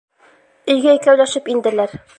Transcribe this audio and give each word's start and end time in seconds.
Өйгә 0.75 0.95
икәүләшеп 1.01 1.55
инделәр. 1.57 1.99